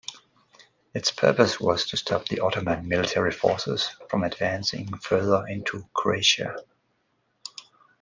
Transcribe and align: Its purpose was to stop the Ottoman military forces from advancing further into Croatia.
Its 0.95 1.11
purpose 1.11 1.59
was 1.59 1.85
to 1.85 1.95
stop 1.95 2.27
the 2.27 2.39
Ottoman 2.39 2.87
military 2.87 3.31
forces 3.31 3.95
from 4.09 4.23
advancing 4.23 4.97
further 4.97 5.45
into 5.45 5.87
Croatia. 5.93 6.55